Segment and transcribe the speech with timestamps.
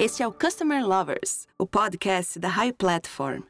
[0.00, 3.42] Este é o Customer Lovers, o podcast da High Platform.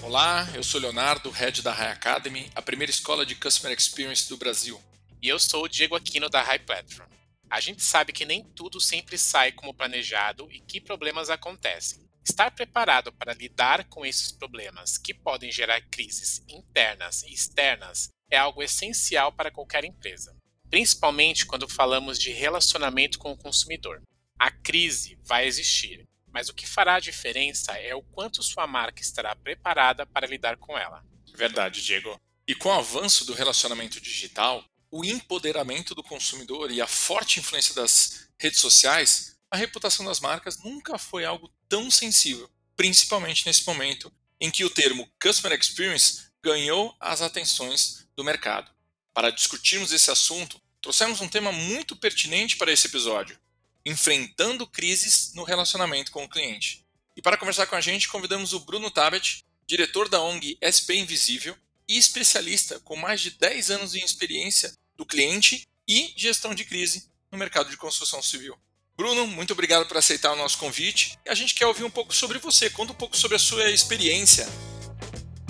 [0.00, 4.36] Olá, eu sou Leonardo, head da High Academy, a primeira escola de Customer Experience do
[4.36, 4.80] Brasil.
[5.20, 7.10] E eu sou o Diego Aquino da High Platform.
[7.50, 12.08] A gente sabe que nem tudo sempre sai como planejado e que problemas acontecem.
[12.24, 18.36] Estar preparado para lidar com esses problemas, que podem gerar crises internas e externas, é
[18.36, 20.32] algo essencial para qualquer empresa,
[20.70, 24.00] principalmente quando falamos de relacionamento com o consumidor.
[24.38, 29.00] A crise vai existir, mas o que fará a diferença é o quanto sua marca
[29.00, 31.04] estará preparada para lidar com ela.
[31.34, 32.20] Verdade, Diego.
[32.46, 37.74] E com o avanço do relacionamento digital, o empoderamento do consumidor e a forte influência
[37.74, 44.12] das redes sociais, a reputação das marcas nunca foi algo tão sensível, principalmente nesse momento
[44.40, 48.70] em que o termo Customer Experience ganhou as atenções do mercado.
[49.12, 53.38] Para discutirmos esse assunto, trouxemos um tema muito pertinente para esse episódio:
[53.84, 56.84] enfrentando crises no relacionamento com o cliente.
[57.16, 61.56] E para conversar com a gente, convidamos o Bruno Tabet, diretor da ONG SP Invisível
[61.88, 67.08] e especialista com mais de 10 anos de experiência do cliente e gestão de crise
[67.30, 68.56] no mercado de construção civil.
[68.96, 71.18] Bruno, muito obrigado por aceitar o nosso convite.
[71.28, 72.70] A gente quer ouvir um pouco sobre você.
[72.70, 74.46] Conta um pouco sobre a sua experiência.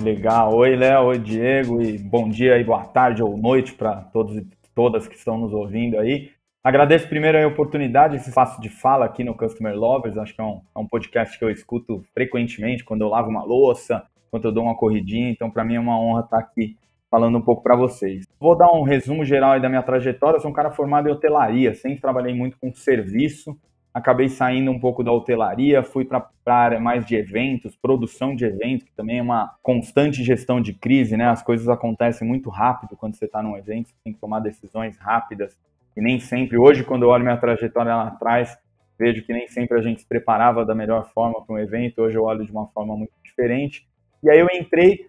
[0.01, 0.55] Legal.
[0.55, 1.09] Oi, Léo.
[1.09, 1.83] Oi, Diego.
[1.83, 5.53] E bom dia e boa tarde ou noite para todos e todas que estão nos
[5.53, 6.33] ouvindo aí.
[6.65, 10.17] Agradeço primeiro a oportunidade, esse espaço de fala aqui no Customer Lovers.
[10.17, 13.45] Acho que é um, é um podcast que eu escuto frequentemente quando eu lavo uma
[13.45, 15.29] louça, quando eu dou uma corridinha.
[15.29, 16.79] Então, para mim é uma honra estar aqui
[17.11, 18.25] falando um pouco para vocês.
[18.41, 20.39] Vou dar um resumo geral da minha trajetória.
[20.39, 23.55] Eu sou um cara formado em hotelaria, sempre trabalhei muito com serviço.
[23.93, 28.47] Acabei saindo um pouco da hotelaria, fui para a área mais de eventos, produção de
[28.47, 31.27] eventos, que também é uma constante gestão de crise, né?
[31.27, 34.97] As coisas acontecem muito rápido quando você está num evento, você tem que tomar decisões
[34.97, 35.55] rápidas
[35.97, 38.57] e nem sempre, hoje, quando eu olho minha trajetória lá atrás,
[38.99, 42.17] vejo que nem sempre a gente se preparava da melhor forma para um evento, hoje
[42.17, 43.87] eu olho de uma forma muito diferente.
[44.23, 45.07] E aí eu entrei,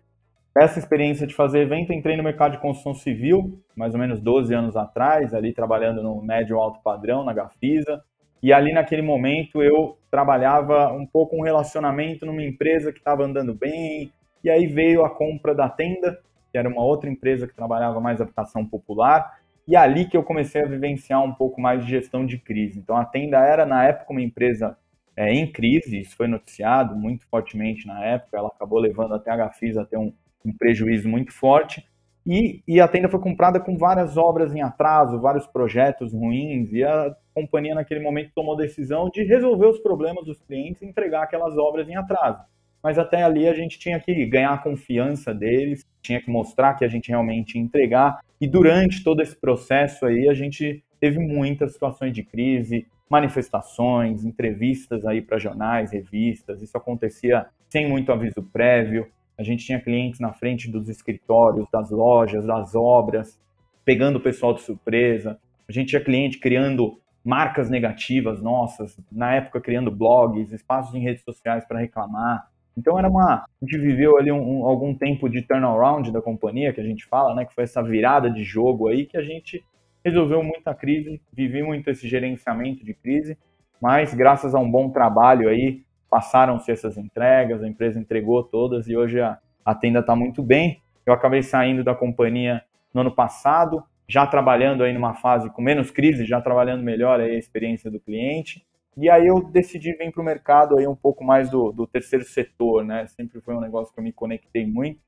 [0.55, 4.53] essa experiência de fazer evento, entrei no mercado de construção civil, mais ou menos 12
[4.53, 8.03] anos atrás, ali trabalhando no médio alto padrão, na Gafisa,
[8.41, 13.53] e ali naquele momento eu trabalhava um pouco um relacionamento numa empresa que estava andando
[13.53, 14.11] bem,
[14.43, 16.19] e aí veio a compra da Tenda,
[16.51, 20.61] que era uma outra empresa que trabalhava mais habitação popular, e ali que eu comecei
[20.61, 22.79] a vivenciar um pouco mais de gestão de crise.
[22.79, 24.77] Então, a Tenda era, na época, uma empresa
[25.15, 29.37] é, em crise, isso foi noticiado muito fortemente na época, ela acabou levando até a
[29.37, 30.13] Gafisa a ter um,
[30.45, 31.85] um prejuízo muito forte,
[32.27, 36.83] e, e, a Tenda foi comprada com várias obras em atraso, vários projetos ruins, e
[36.83, 41.21] a companhia, naquele momento, tomou a decisão de resolver os problemas dos clientes e entregar
[41.21, 42.43] aquelas obras em atraso.
[42.85, 46.85] Mas até ali a gente tinha que ganhar a confiança deles, tinha que mostrar que
[46.85, 51.73] a gente realmente ia entregar, e durante todo esse processo aí, a gente teve muitas
[51.73, 56.61] situações de crise, manifestações, entrevistas aí para jornais, revistas.
[56.61, 59.07] Isso acontecia sem muito aviso prévio.
[59.35, 63.41] A gente tinha clientes na frente dos escritórios, das lojas, das obras,
[63.83, 65.39] pegando o pessoal de surpresa.
[65.67, 71.23] A gente tinha cliente criando marcas negativas nossas, na época criando blogs, espaços em redes
[71.23, 72.53] sociais para reclamar.
[72.77, 76.73] Então era uma, a gente viveu ali um, um, algum tempo de turnaround da companhia,
[76.73, 79.63] que a gente fala, né, que foi essa virada de jogo aí que a gente
[80.03, 83.37] resolveu muita crise, vivi muito esse gerenciamento de crise,
[83.81, 88.95] mas graças a um bom trabalho aí, passaram-se essas entregas, a empresa entregou todas e
[88.95, 90.81] hoje a, a tenda está muito bem.
[91.05, 92.61] Eu acabei saindo da companhia
[92.93, 97.31] no ano passado, já trabalhando aí numa fase com menos crise, já trabalhando melhor aí
[97.31, 98.63] a experiência do cliente
[98.97, 102.23] e aí eu decidi vir para o mercado aí um pouco mais do, do terceiro
[102.23, 103.05] setor, né?
[103.07, 105.01] Sempre foi um negócio que eu me conectei muito.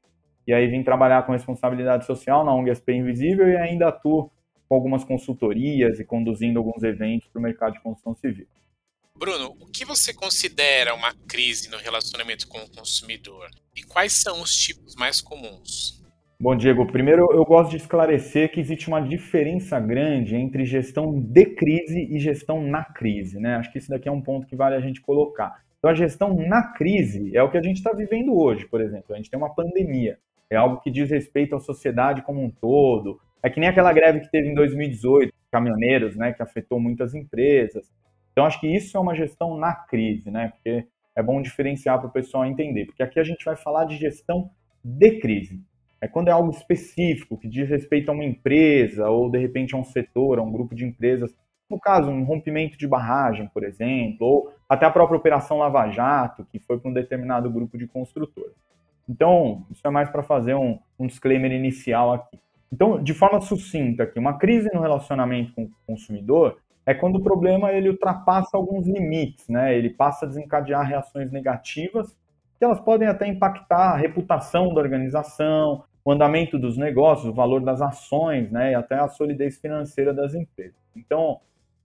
[0.46, 4.32] E aí vim trabalhar com responsabilidade social na ONG SP Invisível e ainda atuo
[4.68, 8.48] com algumas consultorias e conduzindo alguns eventos para o mercado de construção civil.
[9.16, 13.50] Bruno, o que você considera uma crise no relacionamento com o consumidor?
[13.76, 16.04] E quais são os tipos mais comuns?
[16.40, 21.46] Bom, Diego, primeiro eu gosto de esclarecer que existe uma diferença grande entre gestão de
[21.48, 23.56] crise e gestão na crise, né?
[23.56, 25.64] Acho que isso daqui é um ponto que vale a gente colocar.
[25.80, 29.14] Então, a gestão na crise é o que a gente está vivendo hoje, por exemplo.
[29.14, 33.20] A gente tem uma pandemia, é algo que diz respeito à sociedade como um todo.
[33.42, 37.92] É que nem aquela greve que teve em 2018, caminhoneiros, né, que afetou muitas empresas.
[38.32, 40.50] Então, acho que isso é uma gestão na crise, né?
[40.50, 40.86] Porque
[41.16, 44.52] é bom diferenciar para o pessoal entender, porque aqui a gente vai falar de gestão
[44.84, 45.60] de crise.
[46.00, 49.78] É quando é algo específico, que diz respeito a uma empresa, ou de repente a
[49.78, 51.34] um setor, a um grupo de empresas.
[51.70, 56.46] No caso, um rompimento de barragem, por exemplo, ou até a própria Operação Lava Jato,
[56.52, 58.56] que foi para um determinado grupo de construtores.
[59.10, 62.40] Então, isso é mais para fazer um, um disclaimer inicial aqui.
[62.72, 67.24] Então, de forma sucinta aqui, uma crise no relacionamento com o consumidor é quando o
[67.24, 69.76] problema ele ultrapassa alguns limites, né?
[69.78, 72.16] Ele passa a desencadear reações negativas
[72.58, 77.62] que elas podem até impactar a reputação da organização, o andamento dos negócios, o valor
[77.62, 78.72] das ações, né?
[78.72, 80.76] E até a solidez financeira das empresas.
[80.96, 81.40] Então,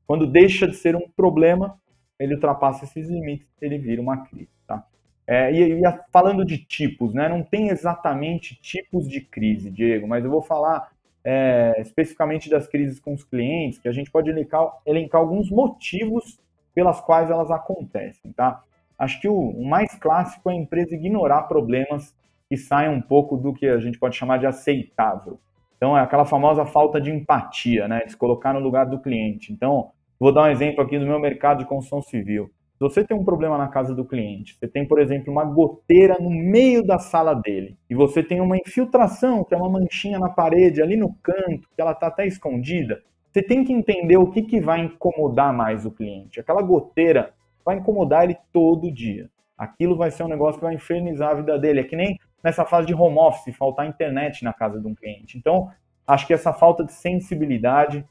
[0.06, 1.78] quando deixa de ser um problema,
[2.18, 4.86] ele ultrapassa esses limites, ele vira uma crise, tá?
[5.26, 5.82] É, e, e,
[6.12, 7.28] falando de tipos, né?
[7.28, 10.90] Não tem exatamente tipos de crise, Diego, mas eu vou falar
[11.24, 16.40] é, especificamente das crises com os clientes, que a gente pode elencar, elencar alguns motivos
[16.74, 18.62] pelas quais elas acontecem, tá?
[19.02, 22.14] Acho que o, o, mais clássico é a empresa ignorar problemas
[22.48, 25.40] que saem um pouco do que a gente pode chamar de aceitável.
[25.76, 28.04] Então, é aquela famosa falta de empatia, né?
[28.04, 29.52] De se colocar no lugar do cliente.
[29.52, 29.90] Então,
[30.20, 32.48] vou dar um exemplo aqui do meu mercado de construção civil.
[32.74, 36.18] Se você tem um problema na casa do cliente, você tem, por exemplo, uma goteira
[36.20, 40.28] no meio da sala dele, e você tem uma infiltração, que é uma manchinha na
[40.28, 43.02] parede, ali no canto, que ela está até escondida,
[43.32, 46.38] você tem que entender o que, que vai incomodar mais o cliente.
[46.38, 47.34] Aquela goteira
[47.64, 49.30] vai incomodar ele todo dia.
[49.56, 51.80] Aquilo vai ser um negócio que vai infernizar a vida dele.
[51.80, 55.38] É que nem nessa fase de home office, faltar internet na casa de um cliente.
[55.38, 55.70] Então,
[56.06, 58.04] acho que essa falta de sensibilidade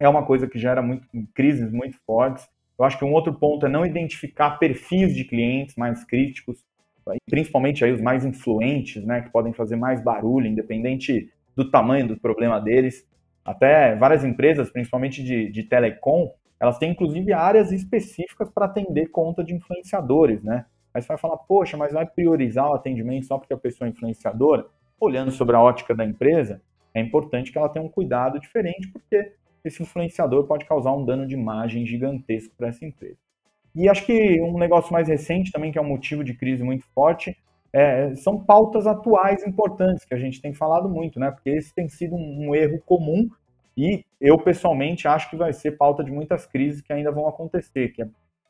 [0.00, 2.48] é uma coisa que gera muito, crises muito fortes
[2.78, 6.64] eu acho que um outro ponto é não identificar perfis de clientes mais críticos,
[7.28, 12.16] principalmente aí os mais influentes, né, que podem fazer mais barulho, independente do tamanho do
[12.16, 13.04] problema deles.
[13.44, 16.30] Até várias empresas, principalmente de, de telecom,
[16.60, 20.66] elas têm inclusive áreas específicas para atender conta de influenciadores, né?
[20.92, 23.90] Aí você vai falar, poxa, mas vai priorizar o atendimento só porque a pessoa é
[23.90, 24.66] influenciadora?
[25.00, 26.60] Olhando sobre a ótica da empresa,
[26.92, 29.32] é importante que ela tenha um cuidado diferente, porque
[29.64, 33.18] esse influenciador pode causar um dano de imagem gigantesco para essa empresa.
[33.74, 36.84] E acho que um negócio mais recente também, que é um motivo de crise muito
[36.94, 37.36] forte,
[37.72, 41.30] é, são pautas atuais importantes, que a gente tem falado muito, né?
[41.30, 43.28] Porque esse tem sido um, um erro comum
[43.78, 47.90] e eu, pessoalmente, acho que vai ser pauta de muitas crises que ainda vão acontecer.
[47.90, 48.08] Que é,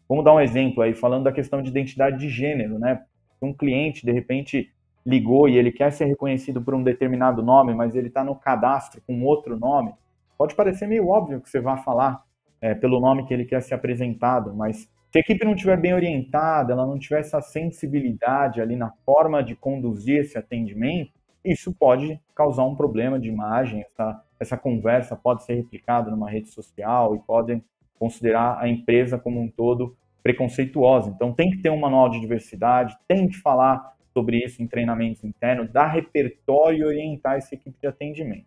[0.08, 3.02] vamos dar um exemplo aí, falando da questão de identidade de gênero, né?
[3.42, 4.72] Um cliente, de repente,
[5.04, 9.02] ligou e ele quer ser reconhecido por um determinado nome, mas ele está no cadastro
[9.06, 9.92] com outro nome.
[10.38, 12.24] Pode parecer meio óbvio que você vai falar
[12.58, 15.92] é, pelo nome que ele quer ser apresentado, mas se a equipe não estiver bem
[15.92, 21.12] orientada, ela não tiver essa sensibilidade ali na forma de conduzir esse atendimento,
[21.44, 23.82] isso pode causar um problema de imagem.
[23.82, 27.62] Essa, essa conversa pode ser replicada numa rede social e podem
[27.98, 31.10] considerar a empresa como um todo preconceituosa.
[31.10, 35.22] Então, tem que ter um manual de diversidade, tem que falar sobre isso em treinamentos
[35.24, 38.46] internos, dar repertório e orientar essa equipe de atendimento.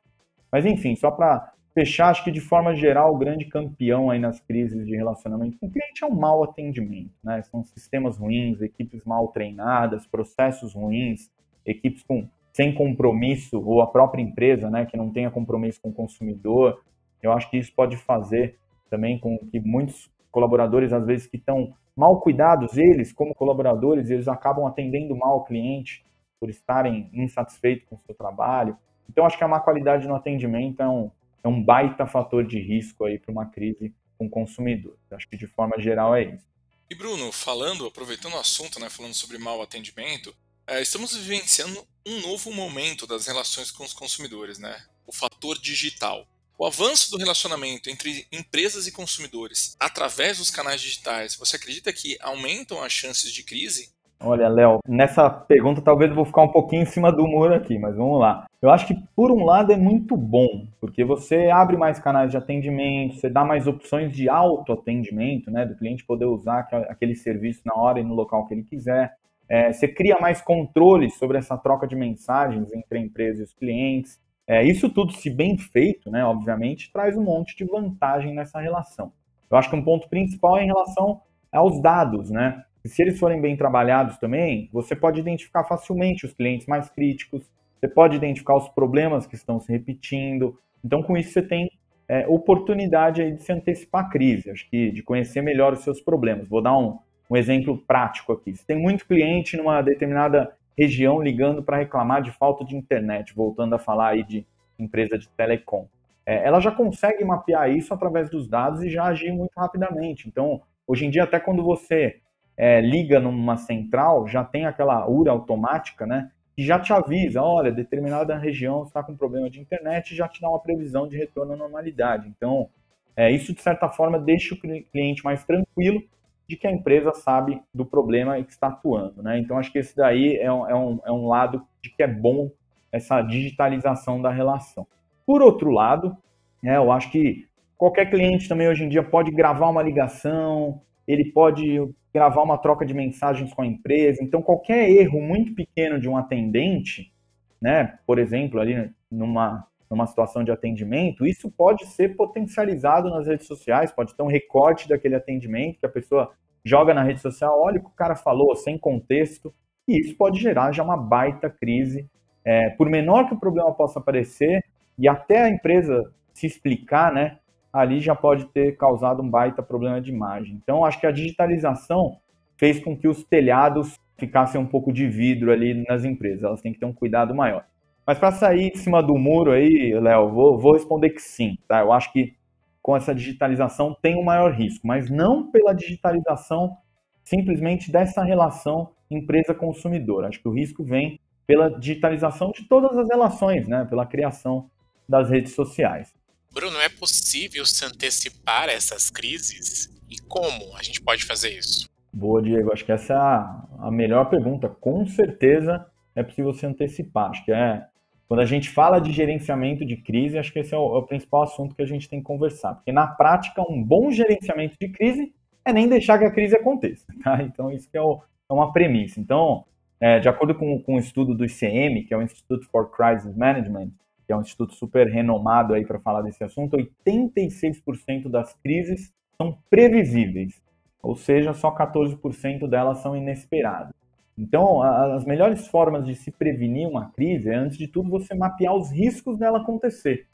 [0.52, 4.40] Mas, enfim, só para fechar, acho que de forma geral, o grande campeão aí nas
[4.42, 7.42] crises de relacionamento com o cliente é o mau atendimento, né?
[7.44, 11.32] São sistemas ruins, equipes mal treinadas, processos ruins,
[11.66, 15.94] equipes com sem compromisso ou a própria empresa, né, que não tenha compromisso com o
[15.94, 16.82] consumidor.
[17.22, 18.58] Eu acho que isso pode fazer
[18.90, 24.28] também com que muitos colaboradores às vezes que estão mal cuidados eles como colaboradores, eles
[24.28, 26.06] acabam atendendo mal o cliente
[26.40, 28.76] por estarem insatisfeitos com o seu trabalho.
[29.10, 31.12] Então acho que a má qualidade no atendimento é um
[31.44, 34.96] é um baita fator de risco aí para uma crise com o consumidor.
[35.12, 36.46] Acho que de forma geral é isso.
[36.90, 40.36] E Bruno, falando, aproveitando o assunto, né, falando sobre mau atendimento,
[40.68, 44.76] é, estamos vivenciando um novo momento das relações com os consumidores, né?
[45.06, 46.26] O fator digital.
[46.58, 52.18] O avanço do relacionamento entre empresas e consumidores através dos canais digitais, você acredita que
[52.22, 53.90] aumentam as chances de crise?
[54.24, 57.80] Olha, Léo, nessa pergunta talvez eu vou ficar um pouquinho em cima do muro aqui,
[57.80, 58.46] mas vamos lá.
[58.62, 62.38] Eu acho que, por um lado, é muito bom, porque você abre mais canais de
[62.38, 67.74] atendimento, você dá mais opções de autoatendimento, né, do cliente poder usar aquele serviço na
[67.74, 69.18] hora e no local que ele quiser.
[69.52, 73.54] É, você cria mais controle sobre essa troca de mensagens entre a empresa e os
[73.54, 74.18] clientes.
[74.48, 79.12] É, isso tudo, se bem feito, né, obviamente, traz um monte de vantagem nessa relação.
[79.50, 82.64] Eu acho que um ponto principal é em relação aos dados, né?
[82.86, 87.44] se eles forem bem trabalhados também, você pode identificar facilmente os clientes mais críticos,
[87.78, 90.58] você pode identificar os problemas que estão se repetindo.
[90.84, 91.70] Então, com isso, você tem
[92.08, 96.02] é, oportunidade aí de se antecipar a crise, acho que de conhecer melhor os seus
[96.02, 96.48] problemas.
[96.48, 96.98] Vou dar um,
[97.32, 98.54] um exemplo prático aqui.
[98.54, 103.74] Se tem muito cliente numa determinada região ligando para reclamar de falta de internet, voltando
[103.74, 104.46] a falar aí de
[104.78, 105.88] empresa de telecom.
[106.26, 110.28] É, ela já consegue mapear isso através dos dados e já agir muito rapidamente.
[110.28, 112.18] Então, hoje em dia, até quando você
[112.58, 116.32] é, liga numa central, já tem aquela URA automática, né?
[116.54, 120.42] Que já te avisa, olha, determinada região está com problema de internet e já te
[120.42, 122.28] dá uma previsão de retorno à normalidade.
[122.28, 122.70] Então,
[123.16, 126.04] é, isso de certa forma deixa o cliente mais tranquilo
[126.52, 129.40] de que a empresa sabe do problema e que está atuando, né?
[129.40, 132.08] Então, acho que esse daí é um, é um, é um lado de que é
[132.08, 132.52] bom
[132.92, 134.86] essa digitalização da relação.
[135.26, 136.18] Por outro lado,
[136.62, 141.32] é, eu acho que qualquer cliente também hoje em dia pode gravar uma ligação, ele
[141.32, 141.80] pode
[142.14, 144.22] gravar uma troca de mensagens com a empresa.
[144.22, 147.14] Então, qualquer erro muito pequeno de um atendente,
[147.62, 153.46] né, por exemplo, ali numa, numa situação de atendimento, isso pode ser potencializado nas redes
[153.46, 156.32] sociais, pode ter um recorte daquele atendimento que a pessoa
[156.64, 159.54] joga na rede social, olha o que o cara falou, sem contexto,
[159.86, 162.10] e isso pode gerar já uma baita crise.
[162.46, 164.64] É, por menor que o problema possa parecer,
[164.98, 166.02] e até a empresa
[166.34, 167.40] se explicar, né,
[167.74, 170.58] ali já pode ter causado um baita problema de imagem.
[170.64, 172.18] Então, acho que a digitalização
[172.58, 176.44] fez com que os telhados ficassem um pouco de vidro ali nas empresas.
[176.44, 177.66] Elas têm que ter um cuidado maior.
[178.06, 181.82] Mas para sair em cima do muro aí, Léo, vou, vou responder que sim, tá?
[181.82, 182.36] Eu acho que
[182.82, 186.78] com essa digitalização tem um maior risco, mas não pela digitalização
[187.24, 190.26] simplesmente dessa relação empresa-consumidor.
[190.26, 193.86] Acho que o risco vem pela digitalização de todas as relações, né?
[193.86, 194.70] Pela criação
[195.08, 196.14] das redes sociais.
[196.54, 199.90] Bruno, é possível se antecipar essas crises?
[200.10, 201.90] E como a gente pode fazer isso?
[202.12, 202.74] Boa, Diego.
[202.74, 204.68] Acho que essa é a, a melhor pergunta.
[204.68, 207.30] Com certeza é possível se antecipar.
[207.30, 207.86] Acho que é
[208.28, 211.04] quando a gente fala de gerenciamento de crise, acho que esse é o, é o,
[211.04, 212.76] principal assunto que a gente tem que conversar.
[212.76, 215.34] Porque, na prática, um bom gerenciamento de crise
[215.66, 217.06] é nem deixar que a crise aconteça.
[217.22, 217.44] Tá?
[217.44, 219.20] Então, isso é, o, é, uma premissa.
[219.20, 219.66] Então,
[220.00, 223.36] é, de acordo com, com o estudo do ICM, que é o Institute for Crisis
[223.36, 223.92] Management,
[224.26, 229.58] que é um instituto super renomado aí para falar desse assunto, 86% das crises são
[229.70, 230.62] previsíveis,
[231.04, 233.94] ou seja, só 14% delas são inesperadas.
[234.42, 238.74] Então, as melhores formas de se prevenir uma crise é, antes de tudo, você mapear
[238.74, 240.26] os riscos dela acontecer.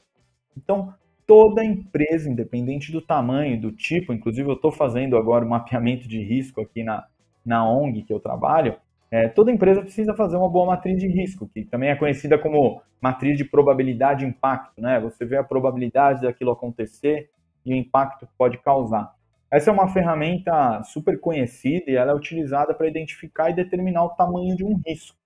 [0.56, 0.94] Então,
[1.26, 6.08] toda empresa, independente do tamanho, do tipo, inclusive eu estou fazendo agora o um mapeamento
[6.08, 7.04] de risco aqui na,
[7.44, 8.76] na ONG que eu trabalho,
[9.10, 12.80] é, toda empresa precisa fazer uma boa matriz de risco, que também é conhecida como
[13.02, 14.80] matriz de probabilidade e impacto.
[14.80, 14.98] Né?
[15.00, 17.28] Você vê a probabilidade daquilo acontecer
[17.64, 19.14] e o impacto que pode causar.
[19.50, 24.10] Essa é uma ferramenta super conhecida e ela é utilizada para identificar e determinar o
[24.10, 25.16] tamanho de um risco.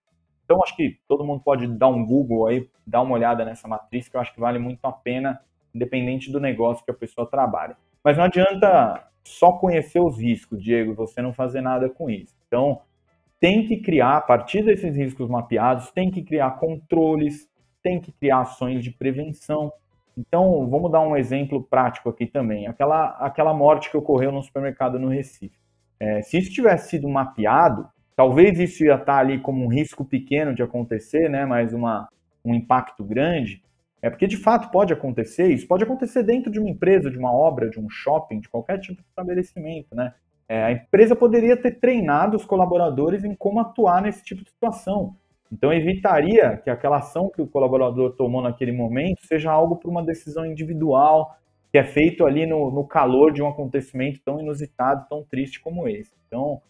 [0.45, 4.09] Então, acho que todo mundo pode dar um Google aí, dar uma olhada nessa matriz,
[4.09, 5.41] que eu acho que vale muito a pena,
[5.75, 7.77] independente do negócio que a pessoa trabalha.
[8.05, 12.35] Mas não adianta só conhecer os riscos, Diego, você não fazer nada com isso.
[12.47, 12.83] Então,
[13.41, 17.51] tem que criar, a partir desses riscos mapeados, tem que criar controles,
[17.83, 19.73] tem que criar ações de prevenção.
[20.17, 22.67] Então, vamos dar um exemplo prático aqui também.
[22.67, 25.57] Aquela, aquela morte que ocorreu no supermercado no Recife.
[25.99, 30.55] É, se isso tivesse sido mapeado, talvez isso ia estar ali como um risco pequeno
[30.55, 32.09] de acontecer, né, mas uma,
[32.45, 33.63] um impacto grande.
[34.03, 37.33] É porque de fato pode acontecer, isso pode acontecer dentro de uma empresa, de uma
[37.33, 40.13] obra, de um shopping, de qualquer tipo de estabelecimento, né?
[40.49, 45.17] É, a empresa poderia ter treinado os colaboradores em como atuar nesse tipo de situação.
[45.53, 50.03] Então, evitaria que aquela ação que o colaborador tomou naquele momento seja algo por uma
[50.03, 51.37] decisão individual,
[51.71, 55.87] que é feito ali no, no calor de um acontecimento tão inusitado, tão triste como
[55.87, 56.11] esse.
[56.27, 56.63] Então,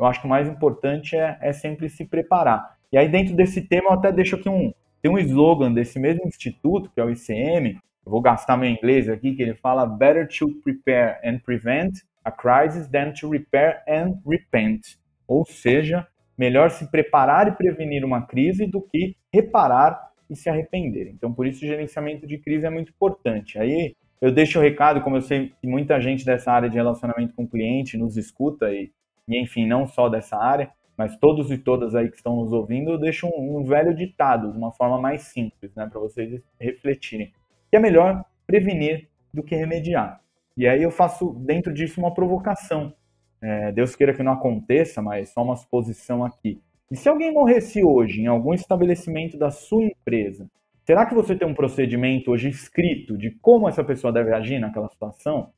[0.00, 2.78] eu acho que o mais importante é, é sempre se preparar.
[2.90, 6.26] E aí, dentro desse tema, eu até deixo aqui um, tem um slogan desse mesmo
[6.26, 10.26] instituto, que é o ICM, eu vou gastar meu inglês aqui, que ele fala Better
[10.28, 11.92] to prepare and prevent
[12.24, 14.96] a crisis than to repair and repent.
[15.26, 21.08] Ou seja, melhor se preparar e prevenir uma crise do que reparar e se arrepender.
[21.08, 23.58] Então, por isso, o gerenciamento de crise é muito importante.
[23.58, 27.34] Aí, eu deixo o recado, como eu sei que muita gente dessa área de relacionamento
[27.34, 28.90] com o cliente nos escuta, e,
[29.28, 32.92] e enfim, não só dessa área, mas todos e todas aí que estão nos ouvindo,
[32.92, 37.32] eu deixo um, um velho ditado, de uma forma mais simples, né, para vocês refletirem.
[37.70, 40.20] Que é melhor prevenir do que remediar.
[40.56, 42.94] E aí eu faço dentro disso uma provocação.
[43.44, 46.62] É, Deus queira que não aconteça, mas só uma suposição aqui.
[46.90, 50.48] E se alguém morresse hoje em algum estabelecimento da sua empresa,
[50.82, 54.88] será que você tem um procedimento hoje escrito de como essa pessoa deve agir naquela
[54.88, 55.50] situação?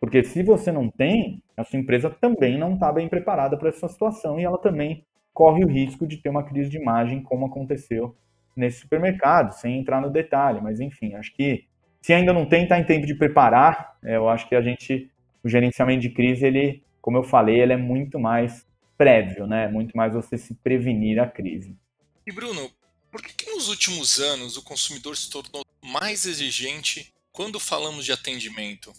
[0.00, 3.86] Porque se você não tem, a sua empresa também não está bem preparada para essa
[3.86, 8.16] situação e ela também corre o risco de ter uma crise de imagem, como aconteceu
[8.56, 10.60] nesse supermercado, sem entrar no detalhe.
[10.60, 11.66] Mas enfim, acho que
[12.02, 13.96] se ainda não tem, está em tempo de preparar.
[14.04, 15.08] É, eu acho que a gente,
[15.44, 18.66] o gerenciamento de crise, ele como eu falei, ele é muito mais
[18.98, 19.66] prévio, né?
[19.66, 21.74] Muito mais você se prevenir a crise.
[22.26, 22.70] E Bruno,
[23.10, 28.12] por que, que nos últimos anos o consumidor se tornou mais exigente quando falamos de
[28.12, 28.92] atendimento?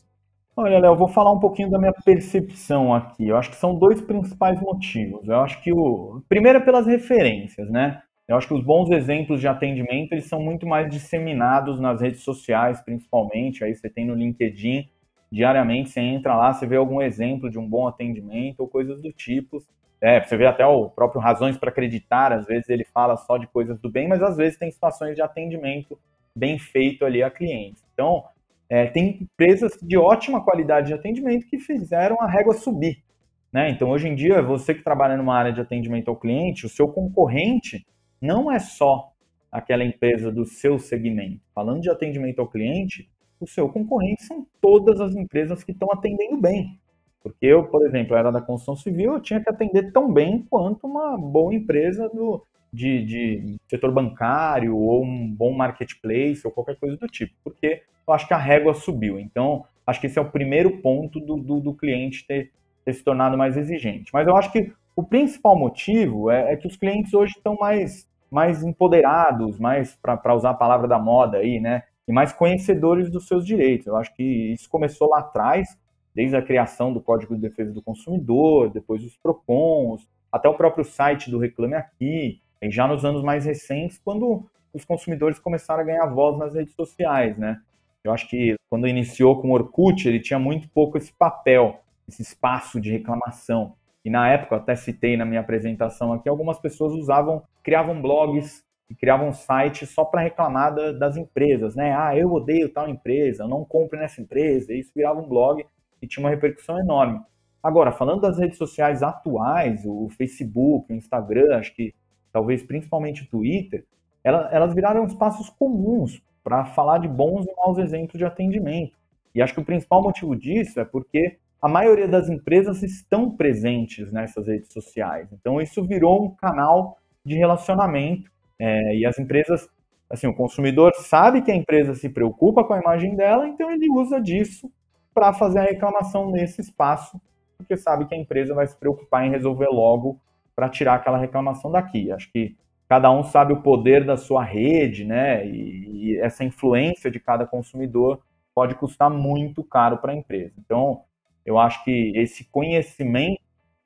[0.57, 3.27] Olha, Léo, vou falar um pouquinho da minha percepção aqui.
[3.27, 5.27] Eu acho que são dois principais motivos.
[5.27, 8.01] Eu acho que o primeiro é pelas referências, né?
[8.27, 12.23] Eu acho que os bons exemplos de atendimento eles são muito mais disseminados nas redes
[12.23, 13.63] sociais, principalmente.
[13.63, 14.89] Aí você tem no LinkedIn
[15.31, 19.11] diariamente você entra lá, você vê algum exemplo de um bom atendimento ou coisas do
[19.11, 19.63] tipo.
[20.01, 23.47] É, você vê até o próprio Razões para Acreditar, às vezes ele fala só de
[23.47, 25.99] coisas do bem, mas às vezes tem situações de atendimento
[26.35, 27.83] bem feito ali a clientes.
[27.93, 28.23] Então,
[28.69, 33.03] é, tem empresas de ótima qualidade de atendimento que fizeram a régua subir.
[33.51, 33.71] Né?
[33.71, 36.87] Então, hoje em dia, você que trabalha numa área de atendimento ao cliente, o seu
[36.87, 37.85] concorrente
[38.21, 39.11] não é só
[39.51, 41.41] aquela empresa do seu segmento.
[41.53, 46.37] Falando de atendimento ao cliente, o seu concorrente são todas as empresas que estão atendendo
[46.37, 46.79] bem.
[47.21, 50.87] Porque eu, por exemplo, era da construção civil, eu tinha que atender tão bem quanto
[50.87, 56.95] uma boa empresa do, de, de setor bancário ou um bom marketplace ou qualquer coisa
[56.97, 57.33] do tipo.
[57.43, 59.19] Porque eu acho que a régua subiu.
[59.19, 62.51] Então, acho que esse é o primeiro ponto do, do, do cliente ter,
[62.85, 64.11] ter, se tornado mais exigente.
[64.13, 68.07] Mas eu acho que o principal motivo é, é que os clientes hoje estão mais,
[68.31, 71.83] mais empoderados, mais, para usar a palavra da moda aí, né?
[72.09, 73.85] E mais conhecedores dos seus direitos.
[73.85, 75.77] Eu acho que isso começou lá atrás,
[76.15, 80.83] desde a criação do Código de Defesa do Consumidor, depois os PROCONs, até o próprio
[80.83, 85.85] site do Reclame Aqui, e já nos anos mais recentes, quando os consumidores começaram a
[85.85, 87.61] ganhar voz nas redes sociais, né?
[88.03, 92.23] Eu acho que quando iniciou com o Orkut, ele tinha muito pouco esse papel, esse
[92.23, 93.75] espaço de reclamação.
[94.03, 98.95] E na época, até citei na minha apresentação aqui, algumas pessoas usavam, criavam blogs e
[98.95, 101.95] criavam sites só para reclamar da, das empresas, né?
[101.95, 104.73] Ah, eu odeio tal empresa, não compre nessa empresa.
[104.73, 105.63] E isso virava um blog
[106.01, 107.21] e tinha uma repercussão enorme.
[107.61, 111.93] Agora, falando das redes sociais atuais, o Facebook, o Instagram, acho que
[112.31, 113.85] talvez principalmente o Twitter,
[114.23, 118.97] elas viraram espaços comuns para falar de bons e maus exemplos de atendimento.
[119.35, 124.11] E acho que o principal motivo disso é porque a maioria das empresas estão presentes
[124.11, 125.27] nessas redes sociais.
[125.33, 129.69] Então isso virou um canal de relacionamento é, e as empresas,
[130.09, 133.89] assim, o consumidor sabe que a empresa se preocupa com a imagem dela, então ele
[133.89, 134.69] usa disso
[135.13, 137.19] para fazer a reclamação nesse espaço,
[137.57, 140.19] porque sabe que a empresa vai se preocupar em resolver logo
[140.55, 142.11] para tirar aquela reclamação daqui.
[142.11, 142.55] Acho que
[142.87, 145.45] cada um sabe o poder da sua rede, né?
[145.47, 148.21] E, e essa influência de cada consumidor
[148.53, 150.53] pode custar muito caro para a empresa.
[150.57, 151.03] Então,
[151.45, 153.41] eu acho que esse conhecimento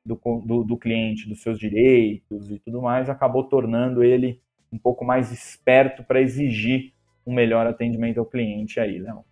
[0.06, 4.42] do, do, do, cliente, dos seus direitos e tudo mais, acabou tornando ele
[4.74, 6.92] um pouco mais esperto para exigir
[7.26, 9.24] um melhor atendimento ao cliente aí, Léo.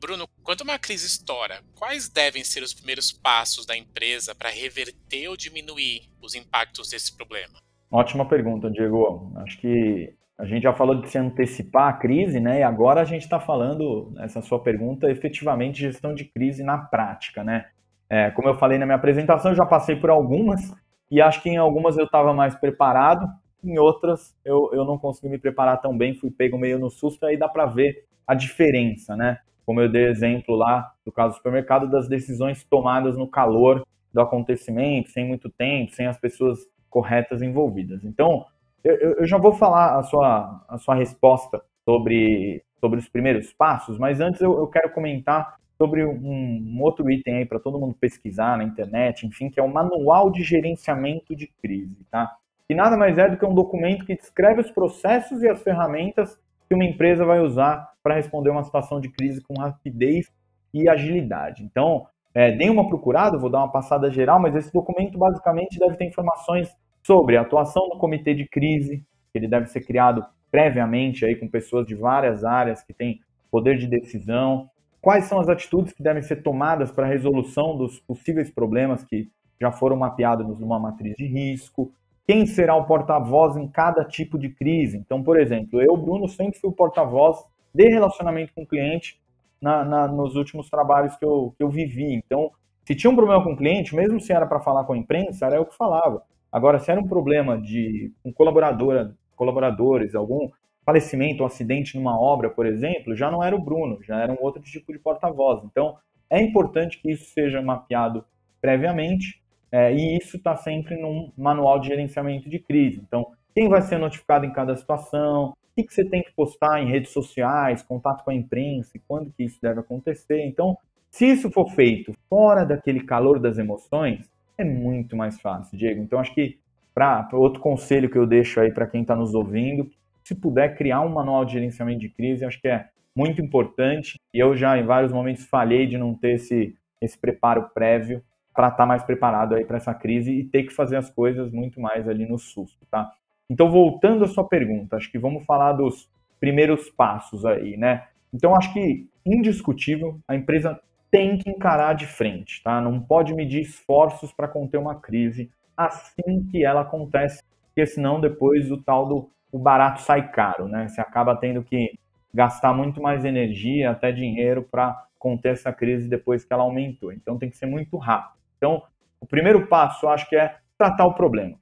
[0.00, 5.28] Bruno, quando uma crise estoura, quais devem ser os primeiros passos da empresa para reverter
[5.28, 7.54] ou diminuir os impactos desse problema?
[7.90, 9.32] Ótima pergunta, Diego.
[9.36, 12.60] Acho que a gente já falou de se antecipar a crise, né?
[12.60, 17.42] E agora a gente está falando, essa sua pergunta, efetivamente gestão de crise na prática,
[17.42, 17.66] né?
[18.08, 20.72] É, como eu falei na minha apresentação, eu já passei por algumas
[21.10, 23.26] e acho que em algumas eu estava mais preparado,
[23.62, 27.26] em outras eu, eu não consegui me preparar tão bem, fui pego meio no susto,
[27.26, 29.38] aí dá para ver a diferença, né?
[29.64, 34.20] Como eu dei exemplo lá do caso do supermercado, das decisões tomadas no calor do
[34.20, 38.04] acontecimento, sem muito tempo, sem as pessoas corretas envolvidas.
[38.04, 38.46] Então,
[38.82, 43.98] eu, eu já vou falar a sua, a sua resposta sobre, sobre os primeiros passos,
[43.98, 47.94] mas antes eu, eu quero comentar sobre um, um outro item aí para todo mundo
[47.94, 52.34] pesquisar na internet, enfim, que é o Manual de Gerenciamento de Crise, tá?
[52.68, 56.38] Que nada mais é do que um documento que descreve os processos e as ferramentas
[56.68, 60.30] que uma empresa vai usar para responder uma situação de crise com rapidez
[60.74, 61.64] e agilidade.
[61.64, 66.04] Então, é, uma procurada, vou dar uma passada geral, mas esse documento basicamente deve ter
[66.04, 66.68] informações
[67.02, 68.98] sobre a atuação do comitê de crise,
[69.32, 73.78] que ele deve ser criado previamente aí com pessoas de várias áreas que têm poder
[73.78, 74.68] de decisão,
[75.00, 79.30] quais são as atitudes que devem ser tomadas para a resolução dos possíveis problemas que
[79.60, 81.92] já foram mapeados numa matriz de risco,
[82.28, 84.98] quem será o porta-voz em cada tipo de crise.
[84.98, 87.38] Então, por exemplo, eu, Bruno, sempre fui o porta-voz
[87.72, 89.18] de relacionamento com o cliente
[89.58, 92.12] na, na, nos últimos trabalhos que eu, que eu vivi.
[92.12, 92.50] Então,
[92.84, 95.46] se tinha um problema com o cliente, mesmo se era para falar com a imprensa,
[95.46, 96.22] era eu que falava.
[96.52, 100.50] Agora, se era um problema de um colaboradora, colaboradores, algum
[100.84, 104.38] falecimento, um acidente numa obra, por exemplo, já não era o Bruno, já era um
[104.42, 105.64] outro tipo de porta-voz.
[105.64, 105.96] Então,
[106.28, 108.22] é importante que isso seja mapeado
[108.60, 113.02] previamente é, e isso está sempre num manual de gerenciamento de crise.
[113.06, 116.90] Então, quem vai ser notificado em cada situação, que, que você tem que postar em
[116.90, 120.44] redes sociais, contato com a imprensa, e quando que isso deve acontecer.
[120.44, 120.76] Então,
[121.10, 126.00] se isso for feito fora daquele calor das emoções, é muito mais fácil, Diego.
[126.02, 126.58] Então, acho que
[126.94, 129.88] para outro conselho que eu deixo aí para quem está nos ouvindo,
[130.24, 134.18] se puder criar um manual de gerenciamento de crise, acho que é muito importante.
[134.34, 138.22] E eu já em vários momentos falhei de não ter esse, esse preparo prévio
[138.58, 141.52] para estar tá mais preparado aí para essa crise e ter que fazer as coisas
[141.52, 143.08] muito mais ali no susto, tá?
[143.48, 148.08] Então, voltando à sua pergunta, acho que vamos falar dos primeiros passos aí, né?
[148.34, 150.76] Então, acho que, indiscutível, a empresa
[151.08, 152.80] tem que encarar de frente, tá?
[152.80, 158.72] Não pode medir esforços para conter uma crise assim que ela acontece, porque senão depois
[158.72, 160.88] o tal do o barato sai caro, né?
[160.88, 161.96] Você acaba tendo que
[162.34, 167.12] gastar muito mais energia, até dinheiro, para conter essa crise depois que ela aumentou.
[167.12, 168.37] Então tem que ser muito rápido.
[168.58, 168.82] Então,
[169.20, 171.56] o primeiro passo, eu acho que é tratar o problema.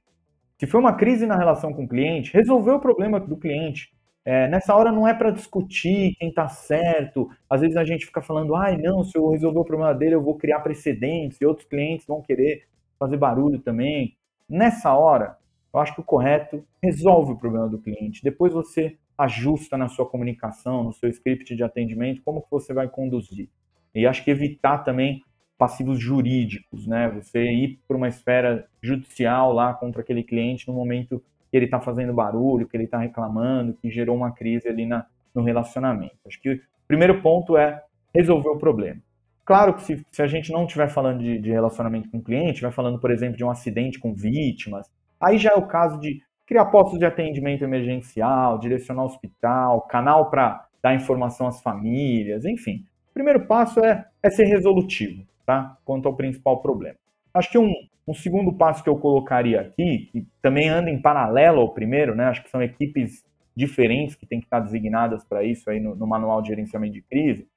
[0.59, 3.91] Se foi uma crise na relação com o cliente, resolver o problema do cliente.
[4.25, 7.29] É, nessa hora não é para discutir quem está certo.
[7.49, 10.21] Às vezes a gente fica falando, ai não, se eu resolver o problema dele, eu
[10.21, 12.67] vou criar precedentes e outros clientes vão querer
[12.99, 14.17] fazer barulho também.
[14.49, 15.37] Nessa hora,
[15.73, 18.23] eu acho que o correto resolve o problema do cliente.
[18.23, 22.87] Depois você ajusta na sua comunicação, no seu script de atendimento, como que você vai
[22.87, 23.49] conduzir.
[23.93, 25.23] E acho que evitar também
[25.57, 27.09] passivos jurídicos, né?
[27.09, 31.79] Você ir para uma esfera judicial lá contra aquele cliente no momento que ele está
[31.79, 36.15] fazendo barulho, que ele está reclamando, que gerou uma crise ali na, no relacionamento.
[36.27, 39.01] Acho que o primeiro ponto é resolver o problema.
[39.45, 42.61] Claro que se, se a gente não estiver falando de, de relacionamento com o cliente,
[42.61, 46.21] vai falando, por exemplo, de um acidente com vítimas, aí já é o caso de
[46.45, 52.85] criar postos de atendimento emergencial, direcionar hospital, canal para dar informação às famílias, enfim.
[53.11, 55.77] O primeiro passo é, é ser resolutivo, tá?
[55.85, 56.97] Quanto ao principal problema.
[57.33, 57.71] Acho que um,
[58.05, 62.25] um segundo passo que eu colocaria aqui, que também anda em paralelo ao primeiro, né?
[62.25, 66.05] Acho que são equipes diferentes que têm que estar designadas para isso aí no, no
[66.05, 67.47] manual de gerenciamento de crise,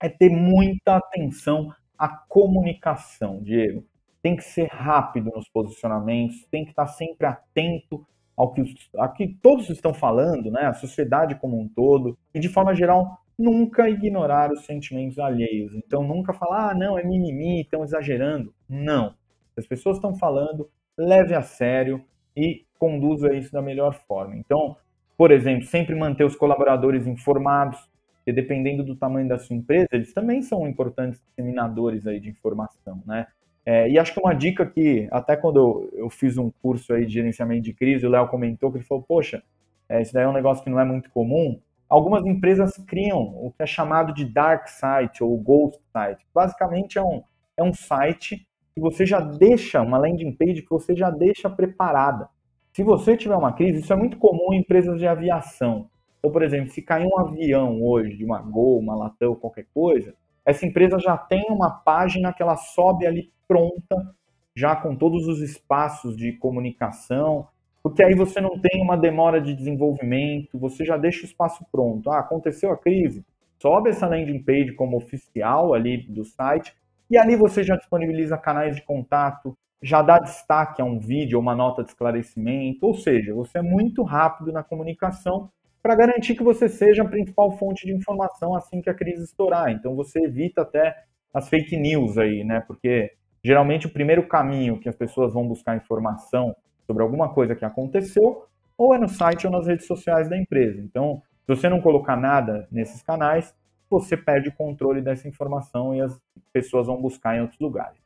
[0.00, 3.84] é ter muita atenção à comunicação, Diego.
[4.22, 8.64] Tem que ser rápido nos posicionamentos, tem que estar sempre atento ao que,
[8.96, 13.23] ao que todos estão falando, né, a sociedade como um todo, e de forma geral,
[13.38, 15.74] nunca ignorar os sentimentos alheios.
[15.74, 18.54] Então, nunca falar, ah, não, é mimimi, estão exagerando.
[18.68, 19.14] Não.
[19.56, 22.04] As pessoas estão falando, leve a sério
[22.36, 24.36] e conduza isso da melhor forma.
[24.36, 24.76] Então,
[25.16, 27.78] por exemplo, sempre manter os colaboradores informados,
[28.16, 33.02] porque dependendo do tamanho da sua empresa, eles também são importantes disseminadores aí de informação,
[33.06, 33.26] né?
[33.66, 37.06] É, e acho que uma dica que, até quando eu, eu, fiz um curso aí
[37.06, 39.42] de gerenciamento de crise, o Léo comentou que ele falou, poxa,
[39.88, 41.58] é, isso daí é um negócio que não é muito comum.
[41.88, 46.26] Algumas empresas criam o que é chamado de dark site ou ghost site.
[46.34, 47.22] Basicamente é um,
[47.56, 52.28] é um site que você já deixa, uma landing page que você já deixa preparada.
[52.72, 55.88] Se você tiver uma crise, isso é muito comum em empresas de aviação.
[56.18, 60.14] Então, por exemplo, se cair um avião hoje, de uma Gol, uma Latam, qualquer coisa,
[60.44, 64.14] essa empresa já tem uma página que ela sobe ali pronta,
[64.56, 67.46] já com todos os espaços de comunicação,
[67.84, 72.10] porque aí você não tem uma demora de desenvolvimento, você já deixa o espaço pronto.
[72.10, 73.22] Ah, aconteceu a crise,
[73.60, 76.74] sobe essa landing page como oficial ali do site,
[77.10, 81.54] e ali você já disponibiliza canais de contato, já dá destaque a um vídeo uma
[81.54, 85.50] nota de esclarecimento, ou seja, você é muito rápido na comunicação
[85.82, 89.70] para garantir que você seja a principal fonte de informação assim que a crise estourar.
[89.70, 90.96] Então você evita até
[91.34, 92.60] as fake news aí, né?
[92.66, 93.12] Porque
[93.44, 98.46] geralmente o primeiro caminho que as pessoas vão buscar informação sobre alguma coisa que aconteceu
[98.76, 100.80] ou é no site ou nas redes sociais da empresa.
[100.80, 103.54] Então, se você não colocar nada nesses canais,
[103.88, 106.20] você perde o controle dessa informação e as
[106.52, 107.98] pessoas vão buscar em outros lugares.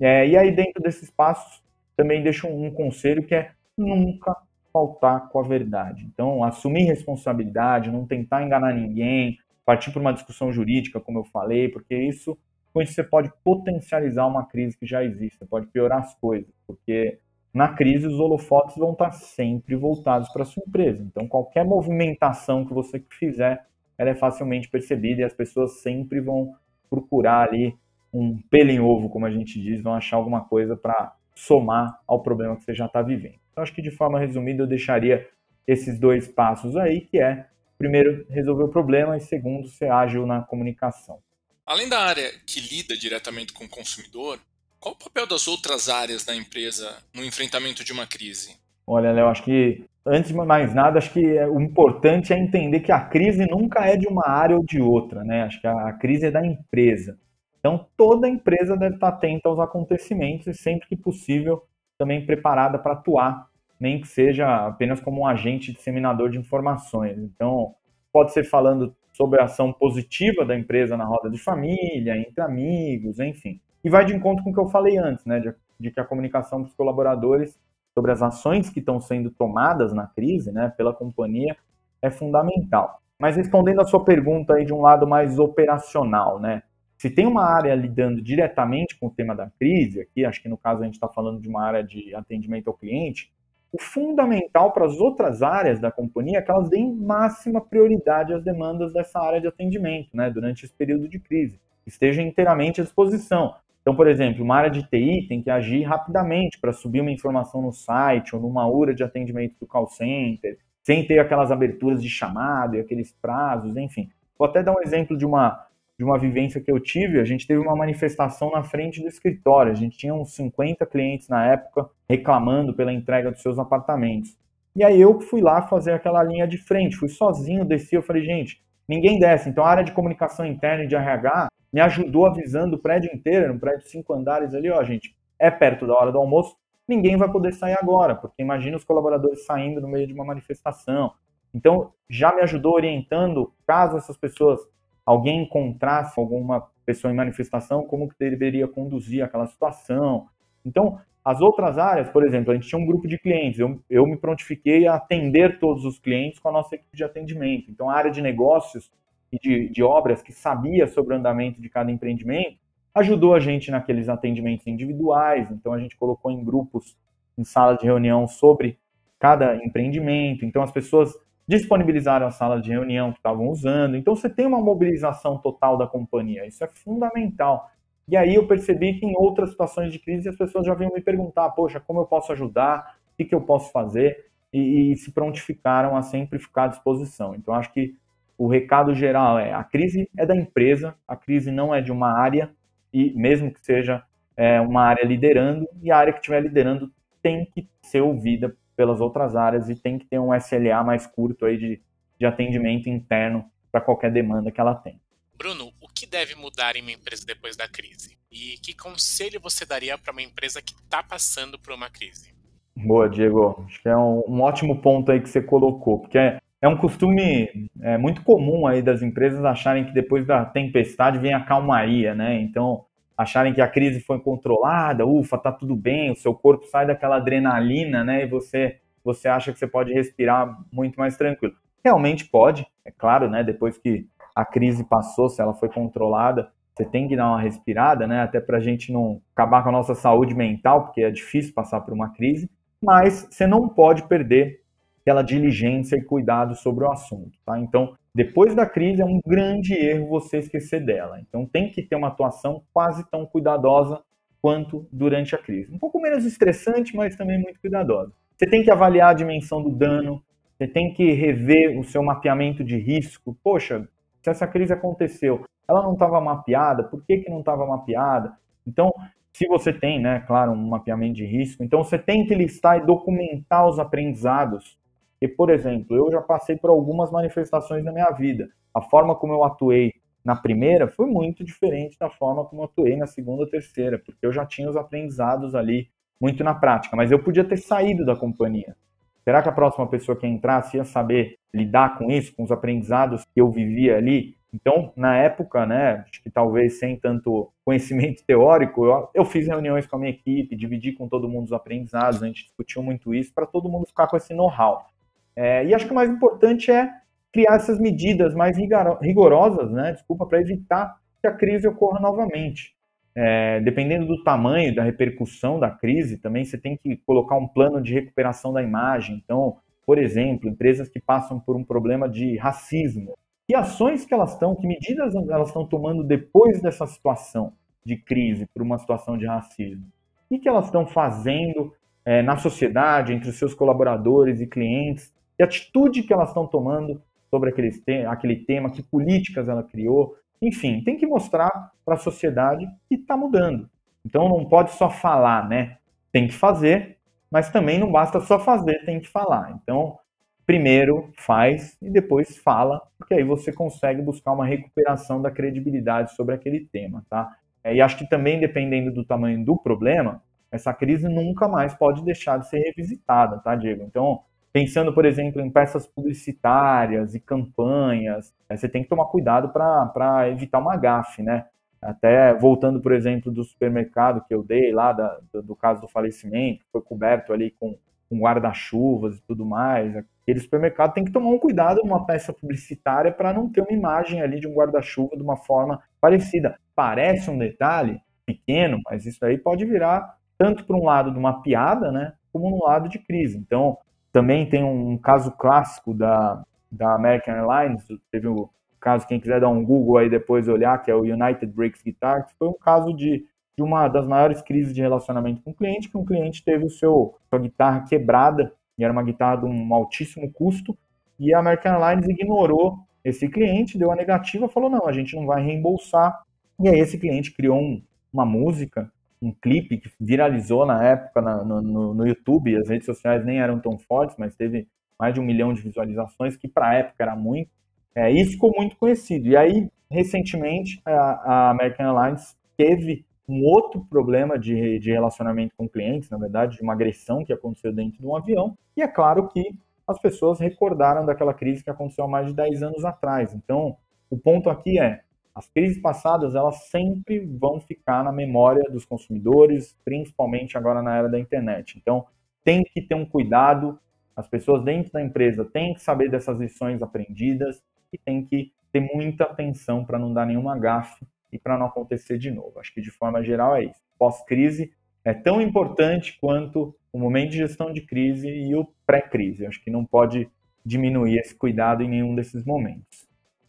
[0.00, 1.62] É, e aí, dentro desses passos,
[1.96, 4.34] também deixo um, um conselho que é nunca
[4.72, 6.04] faltar com a verdade.
[6.04, 11.68] Então, assumir responsabilidade, não tentar enganar ninguém, partir para uma discussão jurídica, como eu falei,
[11.68, 12.36] porque isso
[12.72, 17.18] com isso você pode potencializar uma crise que já existe, pode piorar as coisas, porque
[17.56, 21.02] na crise os holofotes vão estar sempre voltados para a sua empresa.
[21.02, 23.66] Então, qualquer movimentação que você fizer,
[23.96, 26.54] ela é facilmente percebida e as pessoas sempre vão
[26.90, 27.74] procurar ali
[28.12, 32.22] um pelo em ovo, como a gente diz, vão achar alguma coisa para somar ao
[32.22, 33.38] problema que você já está vivendo.
[33.50, 35.26] Então, acho que de forma resumida eu deixaria
[35.66, 37.46] esses dois passos aí, que é,
[37.78, 41.20] primeiro, resolver o problema e segundo, ser ágil na comunicação.
[41.64, 44.38] Além da área que lida diretamente com o consumidor,
[44.86, 48.56] qual o papel das outras áreas da empresa no enfrentamento de uma crise?
[48.86, 52.92] Olha, Léo, acho que antes de mais nada, acho que o importante é entender que
[52.92, 55.42] a crise nunca é de uma área ou de outra, né?
[55.42, 57.18] Acho que a, crise é da empresa.
[57.58, 61.64] Então, toda empresa deve estar atenta aos acontecimentos e sempre que possível
[61.98, 63.48] também preparada para atuar,
[63.80, 67.18] nem que seja apenas como um agente disseminador de informações.
[67.18, 67.74] Então,
[68.12, 73.18] pode ser falando sobre a ação positiva da empresa na roda de família, entre amigos,
[73.18, 73.60] enfim.
[73.86, 76.04] E vai de encontro com o que eu falei antes, né, de, de que a
[76.04, 77.56] comunicação dos colaboradores
[77.94, 81.56] sobre as ações que estão sendo tomadas na crise, né, pela companhia,
[82.02, 83.00] é fundamental.
[83.16, 86.64] Mas respondendo a sua pergunta aí de um lado mais operacional, né,
[86.98, 90.58] se tem uma área lidando diretamente com o tema da crise, aqui acho que no
[90.58, 93.32] caso a gente está falando de uma área de atendimento ao cliente,
[93.70, 98.42] o fundamental para as outras áreas da companhia é que elas deem máxima prioridade às
[98.42, 103.54] demandas dessa área de atendimento, né, durante esse período de crise, estejam inteiramente à disposição.
[103.86, 107.62] Então, por exemplo, uma área de TI tem que agir rapidamente para subir uma informação
[107.62, 112.08] no site ou numa URA de atendimento do call center, sem ter aquelas aberturas de
[112.08, 114.08] chamada e aqueles prazos, enfim.
[114.36, 115.64] Vou até dar um exemplo de uma,
[115.96, 117.20] de uma vivência que eu tive.
[117.20, 119.70] A gente teve uma manifestação na frente do escritório.
[119.70, 124.36] A gente tinha uns 50 clientes na época reclamando pela entrega dos seus apartamentos.
[124.74, 128.24] E aí eu fui lá fazer aquela linha de frente, fui sozinho, desci, eu falei,
[128.24, 129.48] gente, ninguém desce.
[129.48, 133.52] Então a área de comunicação interna e de RH me ajudou avisando o prédio inteiro,
[133.52, 137.16] um prédio de cinco andares ali, ó, gente, é perto da hora do almoço, ninguém
[137.16, 141.12] vai poder sair agora, porque imagina os colaboradores saindo no meio de uma manifestação.
[141.52, 144.60] Então, já me ajudou orientando, caso essas pessoas,
[145.04, 150.28] alguém encontrasse alguma pessoa em manifestação, como que deveria conduzir aquela situação.
[150.64, 154.06] Então, as outras áreas, por exemplo, a gente tinha um grupo de clientes, eu, eu
[154.06, 157.70] me prontifiquei a atender todos os clientes com a nossa equipe de atendimento.
[157.70, 158.90] Então, a área de negócios
[159.32, 162.58] e de, de obras que sabia sobre o andamento de cada empreendimento,
[162.94, 165.50] ajudou a gente naqueles atendimentos individuais.
[165.50, 166.96] Então, a gente colocou em grupos,
[167.36, 168.78] em salas de reunião sobre
[169.18, 170.44] cada empreendimento.
[170.44, 171.12] Então, as pessoas
[171.46, 173.96] disponibilizaram a sala de reunião que estavam usando.
[173.96, 176.46] Então, você tem uma mobilização total da companhia.
[176.46, 177.70] Isso é fundamental.
[178.08, 181.00] E aí eu percebi que em outras situações de crise as pessoas já vinham me
[181.00, 182.96] perguntar, poxa, como eu posso ajudar?
[183.12, 184.26] O que, que eu posso fazer?
[184.52, 187.34] E, e, se prontificaram a sempre ficar à disposição.
[187.34, 187.96] Então acho que
[188.38, 192.12] o recado geral é a crise é da empresa, a crise não é de uma
[192.12, 192.50] área,
[192.92, 194.02] e mesmo que seja
[194.36, 199.00] é, uma área liderando, e a área que estiver liderando tem que ser ouvida pelas
[199.00, 201.80] outras áreas e tem que ter um SLA mais curto aí de,
[202.18, 205.00] de atendimento interno para qualquer demanda que ela tem.
[205.36, 208.16] Bruno, o que deve mudar em uma empresa depois da crise?
[208.30, 212.34] E que conselho você daria para uma empresa que está passando por uma crise?
[212.76, 213.64] Boa, Diego.
[213.66, 216.76] Acho que é um, um, ótimo ponto aí que você colocou, porque é, é um
[216.76, 222.14] costume é, muito comum aí das empresas acharem que depois da tempestade vem a calmaria,
[222.14, 222.40] né?
[222.40, 222.84] Então,
[223.16, 227.16] acharem que a crise foi controlada, ufa, tá tudo bem, o seu corpo sai daquela
[227.16, 228.24] adrenalina, né?
[228.24, 231.54] E você, você acha que você pode respirar muito mais tranquilo.
[231.84, 233.44] Realmente pode, é claro, né?
[233.44, 238.06] Depois que a crise passou, se ela foi controlada, você tem que dar uma respirada,
[238.06, 238.20] né?
[238.20, 241.80] Até para a gente não acabar com a nossa saúde mental, porque é difícil passar
[241.80, 242.50] por uma crise,
[242.82, 244.60] mas você não pode perder
[245.06, 247.56] aquela diligência e cuidado sobre o assunto, tá?
[247.60, 251.20] Então, depois da crise é um grande erro você esquecer dela.
[251.20, 254.02] Então, tem que ter uma atuação quase tão cuidadosa
[254.42, 255.72] quanto durante a crise.
[255.72, 258.12] Um pouco menos estressante, mas também muito cuidadosa.
[258.36, 260.20] Você tem que avaliar a dimensão do dano,
[260.58, 263.36] você tem que rever o seu mapeamento de risco.
[263.44, 263.88] Poxa,
[264.20, 268.36] se essa crise aconteceu, ela não estava mapeada, por que, que não estava mapeada?
[268.66, 268.92] Então,
[269.32, 272.86] se você tem, né, claro, um mapeamento de risco, então você tem que listar e
[272.86, 274.76] documentar os aprendizados.
[275.20, 278.48] E, por exemplo, eu já passei por algumas manifestações na minha vida.
[278.74, 282.96] A forma como eu atuei na primeira foi muito diferente da forma como eu atuei
[282.96, 285.88] na segunda ou terceira, porque eu já tinha os aprendizados ali
[286.20, 288.76] muito na prática, mas eu podia ter saído da companhia.
[289.24, 293.24] Será que a próxima pessoa que entrasse ia saber lidar com isso, com os aprendizados
[293.24, 294.36] que eu vivia ali?
[294.52, 299.86] Então, na época, né, acho que talvez sem tanto conhecimento teórico, eu, eu fiz reuniões
[299.86, 303.34] com a minha equipe, dividi com todo mundo os aprendizados, a gente discutiu muito isso
[303.34, 304.86] para todo mundo ficar com esse know-how.
[305.36, 306.90] É, e acho que o mais importante é
[307.32, 308.56] criar essas medidas mais
[309.02, 312.74] rigorosas, né, desculpa, para evitar que a crise ocorra novamente.
[313.14, 317.82] É, dependendo do tamanho, da repercussão da crise, também você tem que colocar um plano
[317.82, 319.22] de recuperação da imagem.
[319.22, 323.14] Então, por exemplo, empresas que passam por um problema de racismo.
[323.46, 327.52] Que ações que elas estão, que medidas elas estão tomando depois dessa situação
[327.84, 329.86] de crise, por uma situação de racismo?
[330.28, 331.72] O que elas estão fazendo
[332.04, 335.14] é, na sociedade, entre os seus colaboradores e clientes?
[335.36, 337.70] Que atitude que elas estão tomando sobre aquele,
[338.06, 338.70] aquele tema?
[338.70, 340.16] Que políticas ela criou?
[340.40, 343.68] Enfim, tem que mostrar para a sociedade que está mudando.
[344.04, 345.78] Então não pode só falar, né?
[346.12, 346.98] Tem que fazer,
[347.30, 349.58] mas também não basta só fazer, tem que falar.
[349.62, 349.98] Então,
[350.46, 356.34] primeiro faz e depois fala, porque aí você consegue buscar uma recuperação da credibilidade sobre
[356.34, 357.36] aquele tema, tá?
[357.64, 360.22] É, e acho que também, dependendo do tamanho do problema,
[360.52, 363.82] essa crise nunca mais pode deixar de ser revisitada, tá, Diego?
[363.82, 364.20] Então,
[364.56, 370.30] Pensando, por exemplo, em peças publicitárias e campanhas, né, você tem que tomar cuidado para
[370.30, 371.44] evitar uma gafe, né?
[371.82, 375.88] Até voltando, por exemplo, do supermercado que eu dei lá, da, do, do, caso do
[375.88, 377.76] falecimento, foi coberto ali com,
[378.08, 379.94] com guarda-chuvas e tudo mais.
[379.94, 384.22] Aquele supermercado tem que tomar um cuidado numa peça publicitária para não ter uma imagem
[384.22, 386.58] ali de um guarda-chuva de uma forma parecida.
[386.74, 391.42] Parece um detalhe pequeno, mas isso aí pode virar tanto para um lado de uma
[391.42, 393.36] piada, né, como no lado de crise.
[393.36, 393.76] Então,
[394.16, 398.48] também tem um caso clássico da, da American Airlines, teve um
[398.80, 402.26] caso, quem quiser dar um Google aí depois olhar, que é o United Breaks Guitar,
[402.26, 405.90] que foi um caso de, de uma das maiores crises de relacionamento com o cliente,
[405.90, 409.74] que um cliente teve o seu, sua guitarra quebrada e era uma guitarra de um
[409.74, 410.74] altíssimo custo,
[411.20, 415.26] e a American Airlines ignorou esse cliente, deu a negativa, falou, não, a gente não
[415.26, 416.22] vai reembolsar,
[416.58, 421.44] e aí esse cliente criou um, uma música, um clipe que viralizou na época na,
[421.44, 425.24] no, no, YouTube, as redes sociais nem eram tão fortes, mas teve mais de um
[425.24, 427.50] milhão de visualizações, que para a época era muito,
[427.94, 433.84] é, isso ficou muito conhecido, e aí, recentemente, a, a American Airlines teve um outro
[433.84, 438.06] problema de, de relacionamento com clientes, na verdade, de uma agressão que aconteceu dentro de
[438.06, 438.56] um avião.
[438.76, 442.62] E é claro que as pessoas recordaram daquela crise que aconteceu há mais de 10
[442.62, 443.34] anos atrás.
[443.34, 443.76] Então,
[444.10, 445.00] o ponto aqui é,
[445.36, 451.10] as crises passadas, elas sempre vão ficar na memória dos consumidores, principalmente agora na era
[451.10, 451.76] da internet.
[451.76, 452.06] Então,
[452.42, 453.78] tem que ter um cuidado,
[454.16, 458.80] as pessoas dentro da empresa têm que saber dessas lições aprendidas e tem que ter
[458.80, 462.58] muita atenção para não dar nenhuma gafe e para não acontecer de novo.
[462.58, 463.80] Acho que de forma geral é isso.
[463.98, 464.72] Pós-crise
[465.04, 469.44] é tão importante quanto o momento de gestão de crise e o pré-crise.
[469.44, 470.30] Acho que não pode
[470.64, 473.06] diminuir esse cuidado em nenhum desses momentos.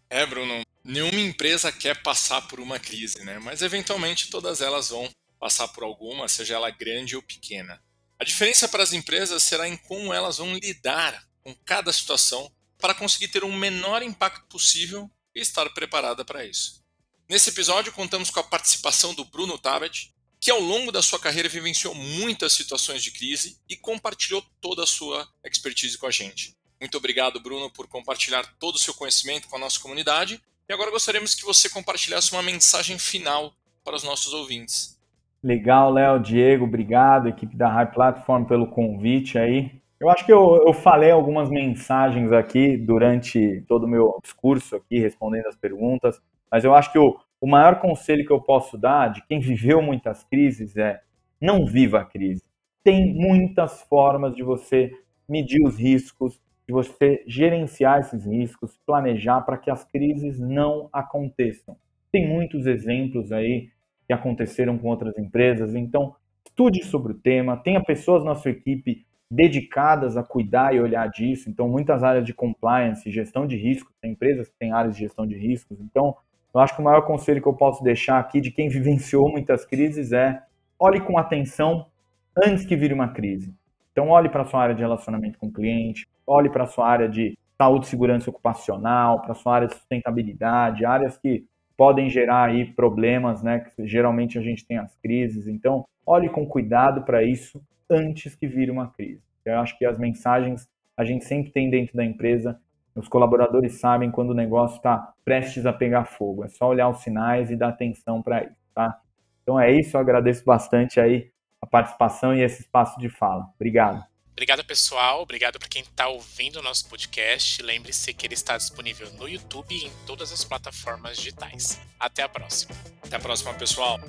[0.09, 3.37] É, Bruno, nenhuma empresa quer passar por uma crise, né?
[3.39, 7.81] Mas eventualmente todas elas vão passar por alguma, seja ela grande ou pequena.
[8.17, 12.95] A diferença para as empresas será em como elas vão lidar com cada situação para
[12.95, 16.83] conseguir ter o um menor impacto possível e estar preparada para isso.
[17.29, 21.49] Nesse episódio, contamos com a participação do Bruno Tabet, que ao longo da sua carreira
[21.49, 26.55] vivenciou muitas situações de crise e compartilhou toda a sua expertise com a gente.
[26.79, 30.41] Muito obrigado, Bruno, por compartilhar todo o seu conhecimento com a nossa comunidade.
[30.69, 33.53] E agora gostaríamos que você compartilhasse uma mensagem final
[33.85, 34.99] para os nossos ouvintes.
[35.41, 39.71] Legal, Léo, Diego, obrigado, equipe da High Platform, pelo convite aí.
[39.97, 44.99] Eu acho que eu, eu falei algumas mensagens aqui durante todo o meu discurso aqui,
[44.99, 46.21] respondendo as perguntas.
[46.51, 49.81] Mas eu acho que o, o maior conselho que eu posso dar de quem viveu
[49.81, 51.01] muitas crises é
[51.39, 52.43] não viva a crise.
[52.83, 54.91] Tem muitas formas de você
[55.29, 61.77] medir os riscos, de você gerenciar esses riscos, planejar para que as crises não aconteçam.
[62.11, 63.69] Tem muitos exemplos aí
[64.05, 69.05] que aconteceram com outras empresas, então estude sobre o tema, tenha pessoas na sua equipe
[69.29, 71.49] dedicadas a cuidar e olhar disso.
[71.49, 75.27] Então, muitas áreas de compliance, gestão de riscos, tem empresas que têm áreas de gestão
[75.27, 75.79] de riscos.
[75.81, 76.15] Então,
[76.53, 79.65] eu acho que o maior conselho que eu posso deixar aqui de quem vivenciou muitas
[79.65, 80.41] crises é
[80.79, 81.87] olhe com atenção
[82.35, 83.53] antes que vire uma crise.
[83.91, 86.87] Então, olhe para a sua área de relacionamento com o cliente, olhe para a sua
[86.87, 92.49] área de saúde segurança ocupacional, para a sua área de sustentabilidade, áreas que podem gerar
[92.49, 93.59] aí problemas, né?
[93.59, 95.47] Que geralmente a gente tem as crises.
[95.47, 99.23] Então, olhe com cuidado para isso antes que vire uma crise.
[99.45, 102.59] Eu acho que as mensagens a gente sempre tem dentro da empresa
[102.97, 106.43] os colaboradores sabem quando o negócio está prestes a pegar fogo.
[106.43, 108.99] É só olhar os sinais e dar atenção para isso, tá?
[109.43, 111.29] Então é isso, eu agradeço bastante aí
[111.61, 113.47] a participação e esse espaço de fala.
[113.55, 114.16] Obrigado.
[114.37, 115.23] Obrigado, pessoal.
[115.23, 117.59] Obrigado para quem está ouvindo o nosso podcast.
[117.63, 121.81] Lembre-se que ele está disponível no YouTube e em todas as plataformas digitais.
[121.99, 122.75] Até a próxima.
[123.03, 123.99] Até a próxima, pessoal.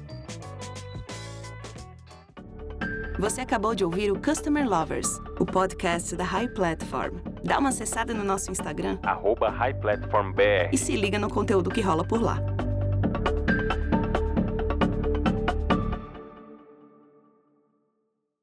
[3.19, 5.09] Você acabou de ouvir o Customer Lovers,
[5.41, 7.17] o podcast da High Platform.
[7.43, 10.69] Dá uma acessada no nosso Instagram, arroba High Platform BR.
[10.71, 12.39] e se liga no conteúdo que rola por lá.